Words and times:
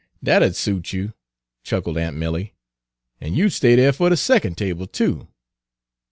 "Dat 0.23 0.41
'u'd 0.41 0.55
suit 0.55 0.93
you," 0.93 1.13
chuckled 1.63 1.95
aunt 1.95 2.17
Milly, 2.17 2.55
"an' 3.21 3.35
you 3.35 3.49
'd 3.49 3.53
stay 3.53 3.75
dere 3.75 3.93
fer 3.93 4.09
de 4.09 4.17
secon' 4.17 4.55
table, 4.55 4.87
too. 4.87 5.27